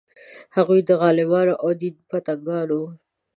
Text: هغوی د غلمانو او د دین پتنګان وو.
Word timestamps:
هغوی 0.55 0.79
د 0.85 0.91
غلمانو 1.01 1.53
او 1.63 1.69
د 1.75 1.77
دین 1.81 1.95
پتنګان 2.09 2.67
وو. 2.75 2.87